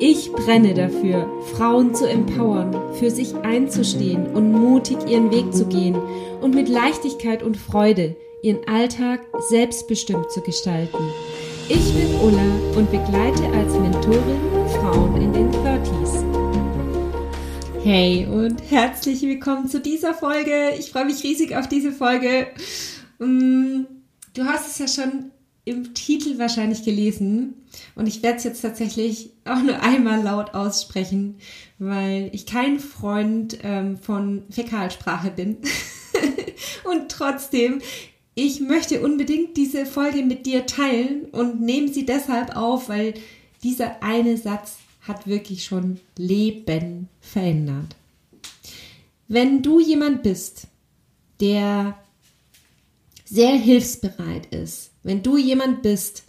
Ich 0.00 0.30
brenne 0.30 0.74
dafür, 0.74 1.28
Frauen 1.56 1.92
zu 1.92 2.08
empowern, 2.08 2.72
für 3.00 3.10
sich 3.10 3.34
einzustehen 3.34 4.28
und 4.28 4.52
mutig 4.52 4.96
ihren 5.08 5.32
Weg 5.32 5.52
zu 5.52 5.66
gehen 5.66 5.96
und 6.40 6.54
mit 6.54 6.68
Leichtigkeit 6.68 7.42
und 7.42 7.56
Freude 7.56 8.14
ihren 8.40 8.60
Alltag 8.68 9.26
selbstbestimmt 9.48 10.30
zu 10.30 10.40
gestalten. 10.42 10.98
Ich 11.68 11.92
bin 11.94 12.14
Ulla 12.20 12.76
und 12.76 12.88
begleite 12.92 13.44
als 13.56 13.72
Mentorin 13.72 14.38
Frauen 14.80 15.20
in 15.20 15.32
den 15.32 15.50
30s. 15.50 16.22
Hey 17.82 18.24
und 18.30 18.62
herzlich 18.70 19.22
willkommen 19.22 19.66
zu 19.66 19.80
dieser 19.80 20.14
Folge. 20.14 20.74
Ich 20.78 20.92
freue 20.92 21.06
mich 21.06 21.24
riesig 21.24 21.56
auf 21.56 21.68
diese 21.68 21.90
Folge. 21.90 22.46
Mm, 23.18 23.80
du 24.32 24.44
hast 24.44 24.68
es 24.70 24.78
ja 24.78 24.86
schon 24.86 25.32
im 25.68 25.94
Titel 25.94 26.38
wahrscheinlich 26.38 26.82
gelesen 26.84 27.54
und 27.94 28.06
ich 28.06 28.22
werde 28.22 28.38
es 28.38 28.44
jetzt 28.44 28.62
tatsächlich 28.62 29.30
auch 29.44 29.62
nur 29.62 29.80
einmal 29.80 30.22
laut 30.22 30.54
aussprechen, 30.54 31.36
weil 31.78 32.30
ich 32.32 32.46
kein 32.46 32.80
Freund 32.80 33.58
ähm, 33.62 33.96
von 33.96 34.44
Fäkalsprache 34.50 35.30
bin. 35.30 35.58
und 36.84 37.10
trotzdem, 37.10 37.80
ich 38.34 38.60
möchte 38.60 39.00
unbedingt 39.02 39.56
diese 39.56 39.84
Folge 39.84 40.22
mit 40.22 40.46
dir 40.46 40.66
teilen 40.66 41.26
und 41.26 41.60
nehme 41.60 41.88
sie 41.88 42.06
deshalb 42.06 42.56
auf, 42.56 42.88
weil 42.88 43.14
dieser 43.62 44.02
eine 44.02 44.36
Satz 44.36 44.78
hat 45.02 45.26
wirklich 45.26 45.64
schon 45.64 46.00
Leben 46.16 47.08
verändert. 47.20 47.96
Wenn 49.26 49.62
du 49.62 49.80
jemand 49.80 50.22
bist, 50.22 50.68
der 51.40 51.98
sehr 53.28 53.54
hilfsbereit 53.54 54.46
ist, 54.46 54.90
wenn 55.02 55.22
du 55.22 55.36
jemand 55.36 55.82
bist, 55.82 56.24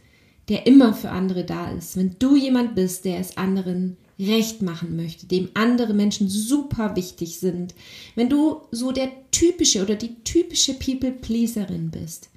der 0.50 0.68
immer 0.68 0.94
für 0.94 1.12
andere 1.12 1.46
da 1.46 1.72
ist, 1.72 1.96
wenn 1.96 2.16
du 2.20 2.36
jemand 2.36 2.76
bist, 2.76 3.06
der 3.06 3.20
es 3.20 3.38
anderen 3.38 3.98
recht 4.20 4.62
machen 4.62 4.96
möchte, 4.96 5.28
dem 5.28 5.50
andere 5.54 5.94
Menschen 5.94 6.28
super 6.28 6.96
wichtig 6.96 7.40
sind, 7.40 7.74
wenn 8.16 8.30
du 8.30 8.64
so 8.72 8.92
der 8.92 9.10
typische 9.32 9.82
oder 9.82 9.96
die 9.96 10.16
typische 10.24 10.74
People-Pleaserin 10.74 11.90
bist, 11.90 12.30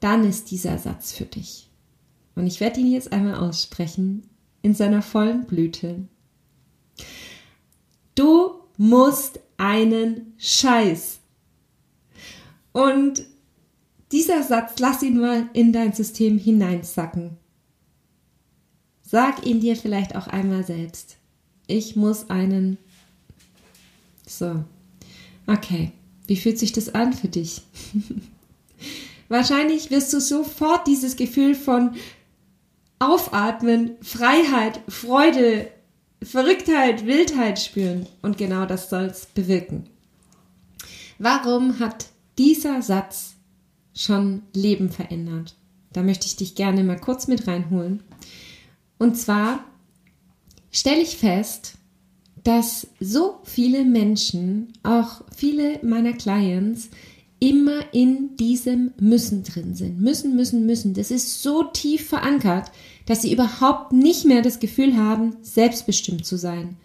dann 0.00 0.24
ist 0.24 0.50
dieser 0.50 0.78
Satz 0.78 1.12
für 1.12 1.24
dich. 1.24 1.68
Und 2.36 2.46
ich 2.46 2.60
werde 2.60 2.80
ihn 2.80 2.92
jetzt 2.92 3.12
einmal 3.12 3.36
aussprechen 3.36 4.28
in 4.62 4.74
seiner 4.74 5.02
vollen 5.02 5.46
Blüte. 5.46 6.06
Du 8.14 8.52
musst 8.76 9.40
einen 9.56 10.34
Scheiß. 10.36 11.18
Und 12.72 13.24
dieser 14.12 14.42
Satz, 14.42 14.78
lass 14.78 15.02
ihn 15.02 15.20
mal 15.20 15.48
in 15.52 15.72
dein 15.72 15.92
System 15.92 16.38
hineinsacken. 16.38 17.36
Sag 19.02 19.46
ihn 19.46 19.60
dir 19.60 19.76
vielleicht 19.76 20.16
auch 20.16 20.26
einmal 20.26 20.64
selbst. 20.64 21.16
Ich 21.66 21.96
muss 21.96 22.30
einen. 22.30 22.78
So. 24.26 24.64
Okay. 25.46 25.92
Wie 26.26 26.36
fühlt 26.36 26.58
sich 26.58 26.72
das 26.72 26.94
an 26.94 27.12
für 27.12 27.28
dich? 27.28 27.62
Wahrscheinlich 29.28 29.90
wirst 29.90 30.12
du 30.12 30.20
sofort 30.20 30.86
dieses 30.86 31.16
Gefühl 31.16 31.54
von 31.54 31.94
Aufatmen, 32.98 33.92
Freiheit, 34.02 34.80
Freude, 34.88 35.68
Verrücktheit, 36.22 37.06
Wildheit 37.06 37.60
spüren. 37.60 38.06
Und 38.22 38.38
genau 38.38 38.66
das 38.66 38.90
soll 38.90 39.04
es 39.04 39.26
bewirken. 39.26 39.88
Warum 41.18 41.78
hat 41.78 42.06
dieser 42.38 42.82
Satz 42.82 43.35
schon 43.96 44.42
Leben 44.52 44.90
verändert. 44.90 45.56
Da 45.92 46.02
möchte 46.02 46.26
ich 46.26 46.36
dich 46.36 46.54
gerne 46.54 46.84
mal 46.84 47.00
kurz 47.00 47.26
mit 47.26 47.48
reinholen. 47.48 48.02
Und 48.98 49.16
zwar 49.16 49.64
stelle 50.70 51.00
ich 51.00 51.16
fest, 51.16 51.74
dass 52.44 52.86
so 53.00 53.40
viele 53.42 53.84
Menschen, 53.84 54.72
auch 54.82 55.22
viele 55.34 55.80
meiner 55.82 56.12
Clients, 56.12 56.90
immer 57.40 57.92
in 57.92 58.36
diesem 58.36 58.92
Müssen 59.00 59.42
drin 59.42 59.74
sind. 59.74 60.00
Müssen, 60.00 60.36
müssen, 60.36 60.64
müssen. 60.64 60.94
Das 60.94 61.10
ist 61.10 61.42
so 61.42 61.64
tief 61.64 62.08
verankert, 62.08 62.70
dass 63.06 63.22
sie 63.22 63.32
überhaupt 63.32 63.92
nicht 63.92 64.24
mehr 64.24 64.42
das 64.42 64.60
Gefühl 64.60 64.96
haben, 64.96 65.36
selbstbestimmt 65.42 66.24
zu 66.24 66.36
sein. 66.36 66.76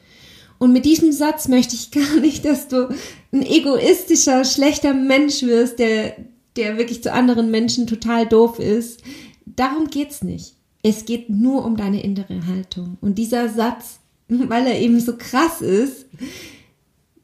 Und 0.57 0.73
mit 0.73 0.85
diesem 0.85 1.11
Satz 1.11 1.47
möchte 1.47 1.75
ich 1.75 1.91
gar 1.91 2.19
nicht, 2.19 2.45
dass 2.45 2.67
du 2.67 2.89
ein 3.31 3.43
egoistischer, 3.43 4.45
schlechter 4.45 4.93
Mensch 4.93 5.43
wirst, 5.43 5.79
der 5.79 6.15
der 6.55 6.77
wirklich 6.77 7.03
zu 7.03 7.13
anderen 7.13 7.51
Menschen 7.51 7.87
total 7.87 8.27
doof 8.27 8.59
ist. 8.59 9.01
Darum 9.45 9.87
geht's 9.89 10.23
nicht. 10.23 10.55
Es 10.83 11.05
geht 11.05 11.29
nur 11.29 11.65
um 11.65 11.77
deine 11.77 12.03
innere 12.03 12.45
Haltung. 12.47 12.97
Und 13.01 13.17
dieser 13.17 13.49
Satz, 13.49 13.99
weil 14.27 14.67
er 14.67 14.79
eben 14.79 14.99
so 14.99 15.15
krass 15.17 15.61
ist, 15.61 16.05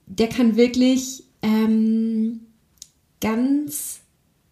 der 0.05 0.29
kann 0.29 0.55
wirklich 0.55 1.23
ähm, 1.41 2.41
ganz 3.19 3.99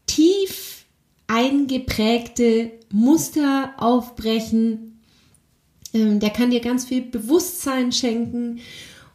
tief 0.06 0.86
eingeprägte 1.28 2.72
Muster 2.92 3.74
aufbrechen. 3.78 5.00
Ähm, 5.94 6.20
der 6.20 6.30
kann 6.30 6.52
dir 6.52 6.60
ganz 6.60 6.86
viel 6.86 7.02
Bewusstsein 7.02 7.92
schenken 7.92 8.60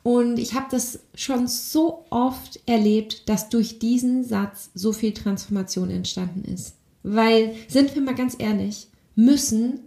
und 0.02 0.38
ich 0.38 0.54
habe 0.54 0.66
das 0.70 1.00
schon 1.14 1.46
so 1.46 2.06
oft 2.10 2.60
erlebt, 2.66 3.28
dass 3.28 3.50
durch 3.50 3.78
diesen 3.78 4.24
Satz 4.24 4.70
so 4.74 4.92
viel 4.92 5.12
Transformation 5.12 5.90
entstanden 5.90 6.44
ist. 6.44 6.74
Weil, 7.02 7.54
sind 7.68 7.94
wir 7.94 8.02
mal 8.02 8.14
ganz 8.14 8.36
ehrlich, 8.38 8.88
müssen 9.14 9.80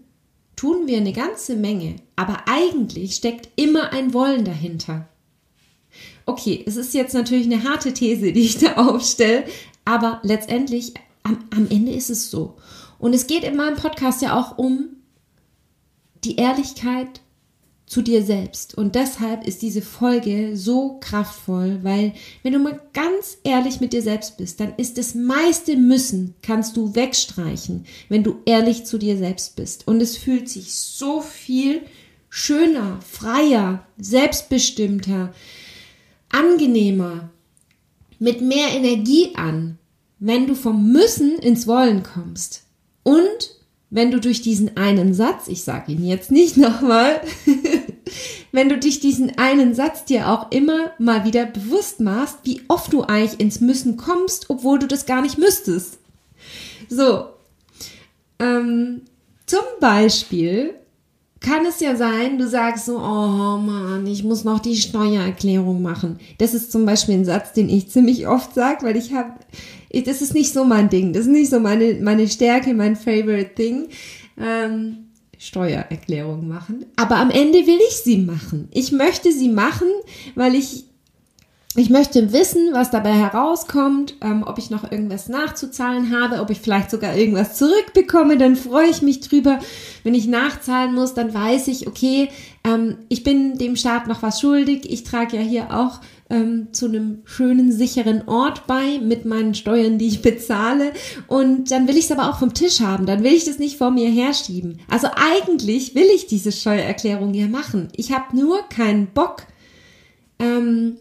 tun 0.56 0.88
wir 0.88 0.98
eine 0.98 1.14
ganze 1.14 1.56
Menge, 1.56 1.96
aber 2.16 2.44
eigentlich 2.48 3.16
steckt 3.16 3.50
immer 3.56 3.92
ein 3.92 4.14
Wollen 4.14 4.46
dahinter. 4.46 5.08
Okay, 6.26 6.64
es 6.66 6.78
ist 6.78 6.94
jetzt 6.94 7.14
natürlich 7.14 7.46
eine 7.46 7.64
harte 7.64 7.94
These, 7.94 8.32
die 8.34 8.42
ich 8.42 8.58
da 8.60 8.76
aufstelle, 8.76 9.46
aber 9.84 10.20
letztendlich 10.24 10.94
am, 11.24 11.40
am 11.56 11.68
Ende 11.70 11.92
ist 11.92 12.10
es 12.10 12.30
so. 12.30 12.56
Und 13.00 13.14
es 13.14 13.28
geht 13.28 13.44
in 13.44 13.58
meinem 13.58 13.76
Podcast 13.76 14.22
ja 14.22 14.40
auch 14.40 14.58
um 14.58 14.90
die 16.24 16.38
Ehrlichkeit 16.38 17.22
zu 17.94 18.02
dir 18.02 18.24
selbst. 18.24 18.76
Und 18.76 18.96
deshalb 18.96 19.46
ist 19.46 19.62
diese 19.62 19.84
Folge 19.84 20.58
so 20.58 20.98
kraftvoll, 21.00 21.80
weil 21.84 22.14
wenn 22.42 22.54
du 22.54 22.60
mal 22.60 22.80
ganz 22.94 23.38
ehrlich 23.44 23.82
mit 23.82 23.94
dir 23.94 24.02
selbst 24.02 24.38
bist, 24.38 24.60
dann 24.60 24.74
ist 24.78 24.98
das 24.98 25.14
meiste 25.14 25.78
Müssen 25.78 26.34
kannst 26.42 26.76
du 26.76 26.96
wegstreichen, 26.96 27.86
wenn 28.10 28.24
du 28.24 28.38
ehrlich 28.46 28.86
zu 28.86 28.98
dir 28.98 29.16
selbst 29.16 29.56
bist. 29.56 29.88
Und 29.88 30.02
es 30.02 30.18
fühlt 30.18 30.50
sich 30.50 30.74
so 30.74 31.22
viel 31.22 31.84
schöner, 32.30 33.00
freier, 33.08 33.86
selbstbestimmter, 34.00 35.32
angenehmer, 36.30 37.30
mit 38.18 38.42
mehr 38.42 38.70
Energie 38.74 39.36
an, 39.36 39.78
wenn 40.18 40.48
du 40.48 40.56
vom 40.56 40.92
Müssen 40.92 41.38
ins 41.38 41.68
Wollen 41.68 42.02
kommst. 42.02 42.64
Und 43.04 43.54
wenn 43.94 44.10
du 44.10 44.20
durch 44.20 44.42
diesen 44.42 44.76
einen 44.76 45.14
Satz, 45.14 45.48
ich 45.48 45.64
sage 45.64 45.92
ihn 45.92 46.04
jetzt 46.04 46.32
nicht 46.32 46.58
nochmal, 46.58 47.22
wenn 48.54 48.70
du 48.70 48.78
dich 48.78 49.02
diesen 49.02 49.38
einen 49.38 49.74
Satz 49.74 50.06
dir 50.06 50.30
auch 50.30 50.52
immer 50.52 50.92
mal 51.00 51.26
wieder 51.26 51.46
bewusst 51.46 52.00
machst, 52.00 52.38
wie 52.44 52.62
oft 52.70 52.94
du 52.94 53.02
eigentlich 53.02 53.40
ins 53.40 53.60
Müssen 53.60 53.98
kommst, 53.98 54.50
obwohl 54.50 54.80
du 54.80 54.88
das 54.88 55.06
gar 55.06 55.22
nicht 55.22 55.38
müsstest. 55.38 55.98
So, 56.88 57.26
ähm, 58.40 59.02
zum 59.48 59.64
Beispiel 59.82 60.76
kann 61.40 61.66
es 61.66 61.80
ja 61.82 61.96
sein, 61.96 62.38
du 62.38 62.48
sagst 62.48 62.86
so, 62.86 62.98
oh 62.98 63.58
Mann, 63.58 64.06
ich 64.08 64.24
muss 64.24 64.44
noch 64.44 64.60
die 64.60 64.78
Steuererklärung 64.78 65.82
machen. 65.82 66.20
Das 66.38 66.54
ist 66.54 66.72
zum 66.72 66.86
Beispiel 66.86 67.16
ein 67.16 67.26
Satz, 67.26 67.54
den 67.54 67.68
ich 67.68 67.90
ziemlich 67.90 68.28
oft 68.28 68.54
sage, 68.54 68.86
weil 68.86 68.96
ich 68.96 69.14
habe 69.14 69.34
das 70.02 70.22
ist 70.22 70.34
nicht 70.34 70.52
so 70.52 70.64
mein 70.64 70.90
Ding. 70.90 71.14
Das 71.14 71.24
ist 71.24 71.32
nicht 71.32 71.52
so 71.52 71.60
meine, 71.60 71.96
meine 72.02 72.28
Stärke, 72.28 72.74
mein 72.74 72.96
favorite 72.96 73.54
Thing. 73.54 73.90
Ähm, 74.40 75.10
Steuererklärung 75.44 76.48
machen. 76.48 76.86
Aber 76.96 77.18
am 77.18 77.30
Ende 77.30 77.68
will 77.68 77.80
ich 77.90 77.98
sie 77.98 78.18
machen. 78.18 78.70
Ich 78.72 78.94
möchte 78.94 79.32
sie 79.34 79.50
machen, 79.50 79.90
weil 80.36 80.56
ich 80.56 80.86
ich 81.76 81.90
möchte 81.90 82.34
wissen, 82.34 82.70
was 82.72 82.92
dabei 82.92 83.14
herauskommt, 83.14 84.16
ähm, 84.22 84.44
ob 84.46 84.60
ich 84.60 84.70
noch 84.70 84.92
irgendwas 84.92 85.28
nachzuzahlen 85.28 86.16
habe, 86.16 86.40
ob 86.40 86.52
ich 86.52 86.60
vielleicht 86.60 86.92
sogar 86.92 87.16
irgendwas 87.16 87.58
zurückbekomme, 87.58 88.38
dann 88.38 88.56
freue 88.56 88.90
ich 88.90 89.02
mich 89.02 89.22
drüber. 89.22 89.60
Wenn 90.04 90.14
ich 90.14 90.28
nachzahlen 90.28 90.94
muss, 90.94 91.16
dann 91.16 91.34
weiß 91.34 91.70
ich, 91.70 91.88
okay, 91.88 92.30
ähm, 92.64 92.98
ich 93.10 93.24
bin 93.24 93.58
dem 93.58 93.76
Staat 93.76 94.08
noch 94.08 94.22
was 94.22 94.40
schuldig. 94.40 94.88
Ich 94.92 95.04
trage 95.04 95.38
ja 95.38 95.42
hier 95.42 95.74
auch 95.76 96.00
ähm, 96.30 96.68
zu 96.74 96.86
einem 96.86 97.24
schönen, 97.26 97.72
sicheren 97.72 98.28
Ort 98.28 98.68
bei 98.68 99.00
mit 99.00 99.26
meinen 99.26 99.56
Steuern, 99.56 99.98
die 99.98 100.08
ich 100.08 100.22
bezahle. 100.22 100.94
Und 101.28 101.72
dann 101.72 101.88
will 101.88 101.98
ich 101.98 102.06
es 102.06 102.12
aber 102.12 102.30
auch 102.30 102.38
vom 102.38 102.54
Tisch 102.54 102.82
haben. 102.82 103.08
Dann 103.08 103.24
will 103.24 103.34
ich 103.34 103.46
das 103.46 103.58
nicht 103.58 103.78
vor 103.78 103.90
mir 103.90 104.12
herschieben. 104.12 104.80
Also 104.90 105.08
eigentlich 105.16 105.96
will 105.96 106.08
ich 106.14 106.28
diese 106.28 106.52
Steuererklärung 106.52 107.34
ja 107.34 107.48
machen. 107.48 107.88
Ich 107.96 108.12
habe 108.12 108.38
nur 108.38 108.62
keinen 108.70 109.08
Bock. 109.08 109.44
Ähm, 110.40 110.98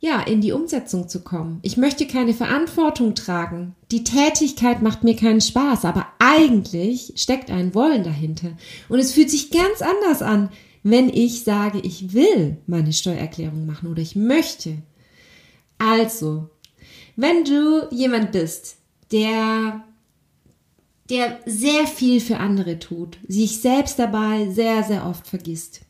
ja, 0.00 0.20
in 0.20 0.40
die 0.40 0.52
Umsetzung 0.52 1.08
zu 1.08 1.22
kommen. 1.22 1.58
Ich 1.62 1.76
möchte 1.76 2.06
keine 2.06 2.32
Verantwortung 2.32 3.14
tragen. 3.14 3.74
Die 3.90 4.04
Tätigkeit 4.04 4.80
macht 4.80 5.02
mir 5.02 5.16
keinen 5.16 5.40
Spaß, 5.40 5.84
aber 5.84 6.06
eigentlich 6.18 7.14
steckt 7.16 7.50
ein 7.50 7.74
Wollen 7.74 8.04
dahinter. 8.04 8.56
Und 8.88 9.00
es 9.00 9.12
fühlt 9.12 9.30
sich 9.30 9.50
ganz 9.50 9.82
anders 9.82 10.22
an, 10.22 10.50
wenn 10.84 11.08
ich 11.08 11.42
sage, 11.42 11.80
ich 11.80 12.12
will 12.12 12.58
meine 12.66 12.92
Steuererklärung 12.92 13.66
machen 13.66 13.90
oder 13.90 14.00
ich 14.00 14.14
möchte. 14.14 14.78
Also, 15.78 16.48
wenn 17.16 17.44
du 17.44 17.88
jemand 17.90 18.30
bist, 18.32 18.76
der 19.10 19.84
der 21.10 21.40
sehr 21.46 21.86
viel 21.86 22.20
für 22.20 22.36
andere 22.36 22.78
tut, 22.78 23.18
sich 23.26 23.60
selbst 23.60 23.98
dabei 23.98 24.50
sehr, 24.50 24.82
sehr 24.82 25.06
oft 25.06 25.26
vergisst. 25.26 25.80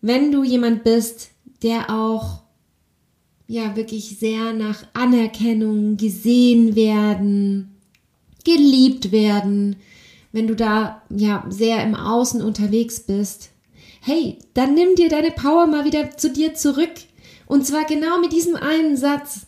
Wenn 0.00 0.30
du 0.30 0.44
jemand 0.44 0.84
bist, 0.84 1.30
der 1.62 1.90
auch 1.90 2.41
ja 3.52 3.76
wirklich 3.76 4.18
sehr 4.18 4.54
nach 4.54 4.82
Anerkennung 4.94 5.98
gesehen 5.98 6.74
werden, 6.74 7.76
geliebt 8.44 9.12
werden, 9.12 9.76
wenn 10.32 10.46
du 10.46 10.56
da 10.56 11.02
ja 11.10 11.44
sehr 11.50 11.84
im 11.84 11.94
Außen 11.94 12.40
unterwegs 12.40 13.00
bist. 13.00 13.50
Hey, 14.00 14.38
dann 14.54 14.72
nimm 14.72 14.94
dir 14.94 15.10
deine 15.10 15.32
Power 15.32 15.66
mal 15.66 15.84
wieder 15.84 16.16
zu 16.16 16.30
dir 16.30 16.54
zurück. 16.54 16.92
Und 17.46 17.66
zwar 17.66 17.84
genau 17.84 18.18
mit 18.20 18.32
diesem 18.32 18.56
einen 18.56 18.96
Satz. 18.96 19.42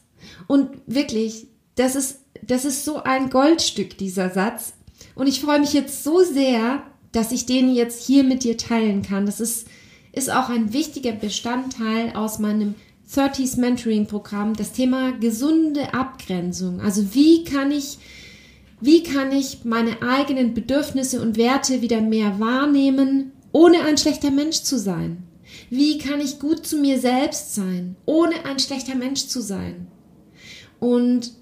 Und 0.49 0.69
wirklich, 0.87 1.47
das 1.75 1.97
ist, 1.97 2.19
das 2.43 2.67
ist 2.67 2.85
so 2.85 3.03
ein 3.03 3.31
Goldstück, 3.31 3.97
dieser 3.97 4.29
Satz. 4.29 4.75
Und 5.15 5.29
ich 5.29 5.41
freue 5.41 5.61
mich 5.61 5.73
jetzt 5.73 6.05
so 6.05 6.23
sehr, 6.23 6.83
dass 7.13 7.33
ich 7.33 7.47
den 7.47 7.75
jetzt 7.75 8.05
hier 8.05 8.23
mit 8.23 8.45
dir 8.45 8.59
teilen 8.59 9.01
kann. 9.01 9.25
Das 9.25 9.41
ist, 9.41 9.67
ist 10.13 10.31
auch 10.31 10.51
ein 10.51 10.75
wichtiger 10.75 11.13
Bestandteil 11.13 12.15
aus 12.15 12.39
meinem 12.39 12.75
30s 13.15 13.59
Mentoring 13.59 14.07
Programm 14.07 14.55
das 14.55 14.73
Thema 14.73 15.13
gesunde 15.13 15.95
Abgrenzung. 15.95 16.81
Also 16.81 17.15
wie 17.15 17.45
kann 17.45 17.71
ich, 17.71 17.99
wie 18.81 19.03
kann 19.03 19.33
ich 19.33 19.65
meine 19.65 20.03
eigenen 20.03 20.55
Bedürfnisse 20.55 21.21
und 21.21 21.37
Werte 21.37 21.81
wieder 21.81 22.01
mehr 22.01 22.41
wahrnehmen, 22.41 23.33
ohne 23.53 23.83
ein 23.83 23.99
schlechter 23.99 24.31
Mensch 24.31 24.63
zu 24.63 24.79
sein? 24.79 25.23
Wie 25.71 25.99
kann 25.99 26.21
ich 26.21 26.39
gut 26.39 26.67
zu 26.67 26.77
mir 26.79 26.99
selbst 26.99 27.55
sein, 27.55 27.97
ohne 28.07 28.45
ein 28.45 28.59
schlechter 28.59 28.95
Mensch 28.95 29.27
zu 29.27 29.41
sein? 29.41 29.87
Und 30.81 31.33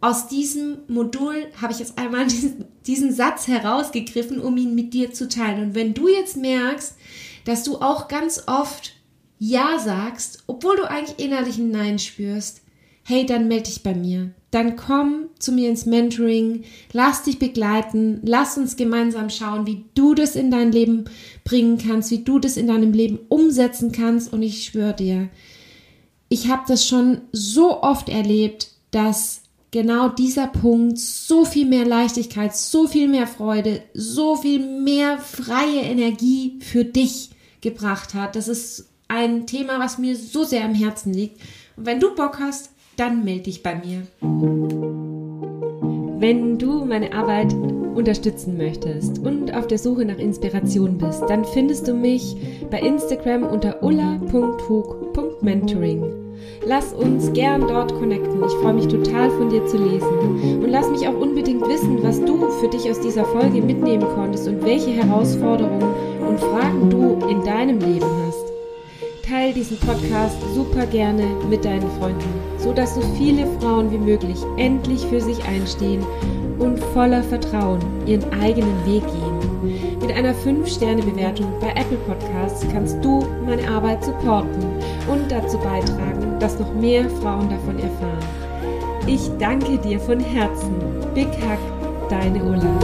aus 0.00 0.28
diesem 0.28 0.78
Modul 0.88 1.46
habe 1.60 1.72
ich 1.72 1.78
jetzt 1.78 1.98
einmal 1.98 2.26
diesen, 2.28 2.64
diesen, 2.86 3.12
Satz 3.12 3.48
herausgegriffen, 3.48 4.40
um 4.40 4.56
ihn 4.56 4.74
mit 4.74 4.94
dir 4.94 5.12
zu 5.12 5.28
teilen. 5.28 5.68
Und 5.68 5.74
wenn 5.74 5.94
du 5.94 6.08
jetzt 6.08 6.36
merkst, 6.36 6.96
dass 7.44 7.62
du 7.62 7.78
auch 7.78 8.08
ganz 8.08 8.42
oft 8.46 8.92
ja 9.38 9.78
sagst, 9.78 10.44
obwohl 10.46 10.76
du 10.76 10.88
eigentlich 10.88 11.18
innerlich 11.24 11.58
ein 11.58 11.70
Nein 11.70 11.98
spürst, 11.98 12.62
hey, 13.04 13.24
dann 13.24 13.48
melde 13.48 13.64
dich 13.64 13.82
bei 13.82 13.94
mir. 13.94 14.32
Dann 14.50 14.76
komm 14.76 15.26
zu 15.38 15.52
mir 15.52 15.68
ins 15.68 15.86
Mentoring, 15.86 16.64
lass 16.92 17.22
dich 17.22 17.38
begleiten, 17.38 18.20
lass 18.24 18.56
uns 18.56 18.76
gemeinsam 18.76 19.30
schauen, 19.30 19.66
wie 19.66 19.84
du 19.94 20.14
das 20.14 20.34
in 20.34 20.50
dein 20.50 20.72
Leben 20.72 21.04
bringen 21.44 21.78
kannst, 21.78 22.10
wie 22.10 22.24
du 22.24 22.38
das 22.38 22.56
in 22.56 22.66
deinem 22.66 22.92
Leben 22.92 23.18
umsetzen 23.28 23.92
kannst. 23.92 24.32
Und 24.32 24.42
ich 24.42 24.64
schwöre 24.64 24.94
dir, 24.94 25.28
ich 26.28 26.48
habe 26.48 26.64
das 26.66 26.86
schon 26.86 27.20
so 27.32 27.82
oft 27.82 28.08
erlebt, 28.08 28.70
dass 28.90 29.42
genau 29.70 30.08
dieser 30.08 30.46
Punkt 30.46 30.98
so 30.98 31.44
viel 31.44 31.66
mehr 31.66 31.84
Leichtigkeit, 31.84 32.56
so 32.56 32.88
viel 32.88 33.08
mehr 33.08 33.26
Freude, 33.26 33.82
so 33.94 34.36
viel 34.36 34.58
mehr 34.58 35.18
freie 35.18 35.82
Energie 35.82 36.58
für 36.60 36.84
dich 36.84 37.30
gebracht 37.60 38.14
hat. 38.14 38.36
Das 38.36 38.48
ist 38.48 38.88
ein 39.08 39.46
Thema, 39.46 39.78
was 39.78 39.98
mir 39.98 40.16
so 40.16 40.44
sehr 40.44 40.64
am 40.64 40.72
Herzen 40.74 41.12
liegt. 41.12 41.42
Und 41.76 41.84
wenn 41.86 42.00
du 42.00 42.14
Bock 42.14 42.38
hast, 42.40 42.70
dann 42.96 43.24
melde 43.24 43.44
dich 43.44 43.62
bei 43.62 43.74
mir. 43.74 44.06
Wenn 46.18 46.58
du 46.58 46.84
meine 46.84 47.12
Arbeit 47.12 47.54
unterstützen 47.94 48.56
möchtest 48.56 49.18
und 49.18 49.54
auf 49.54 49.66
der 49.66 49.76
Suche 49.78 50.04
nach 50.04 50.18
Inspiration 50.18 50.98
bist, 50.98 51.22
dann 51.28 51.44
findest 51.44 51.88
du 51.88 51.94
mich 51.94 52.36
bei 52.70 52.80
Instagram 52.80 53.42
unter 53.44 53.82
ulla.hug.mentoring. 53.82 56.04
Lass 56.66 56.92
uns 56.92 57.32
gern 57.32 57.62
dort 57.62 57.94
connecten. 57.94 58.44
Ich 58.44 58.52
freue 58.62 58.74
mich 58.74 58.88
total 58.88 59.30
von 59.30 59.48
dir 59.50 59.64
zu 59.66 59.78
lesen. 59.78 60.62
Und 60.62 60.68
lass 60.68 60.90
mich 60.90 61.08
auch 61.08 61.18
unbedingt 61.18 61.66
wissen, 61.66 62.02
was 62.02 62.20
du 62.20 62.50
für 62.60 62.68
dich 62.68 62.90
aus 62.90 63.00
dieser 63.00 63.24
Folge 63.24 63.62
mitnehmen 63.62 64.06
konntest 64.14 64.46
und 64.48 64.62
welche 64.64 64.90
Herausforderungen 64.90 65.94
und 66.26 66.40
Fragen 66.40 66.90
du 66.90 67.18
in 67.28 67.44
deinem 67.44 67.78
Leben 67.78 68.06
hast 68.25 68.25
teile 69.28 69.52
diesen 69.52 69.76
Podcast 69.78 70.36
super 70.54 70.86
gerne 70.86 71.24
mit 71.50 71.64
deinen 71.64 71.90
Freunden, 71.98 72.28
so 72.58 72.72
dass 72.72 72.94
so 72.94 73.00
viele 73.18 73.46
Frauen 73.58 73.90
wie 73.90 73.98
möglich 73.98 74.38
endlich 74.56 75.04
für 75.06 75.20
sich 75.20 75.44
einstehen 75.44 76.04
und 76.58 76.78
voller 76.94 77.22
Vertrauen 77.24 77.80
ihren 78.06 78.24
eigenen 78.40 78.86
Weg 78.86 79.02
gehen. 79.06 79.98
Mit 80.00 80.12
einer 80.12 80.32
5-Sterne-Bewertung 80.32 81.46
bei 81.60 81.70
Apple 81.70 81.98
Podcasts 82.06 82.64
kannst 82.72 83.04
du 83.04 83.26
meine 83.44 83.68
Arbeit 83.68 84.04
supporten 84.04 84.64
und 85.08 85.30
dazu 85.30 85.58
beitragen, 85.58 86.38
dass 86.38 86.58
noch 86.60 86.72
mehr 86.74 87.10
Frauen 87.10 87.50
davon 87.50 87.78
erfahren. 87.78 88.28
Ich 89.06 89.28
danke 89.38 89.78
dir 89.78 89.98
von 89.98 90.20
Herzen. 90.20 90.74
Big 91.14 91.28
Hug, 91.28 91.58
deine 92.08 92.42
Ulla. 92.44 92.76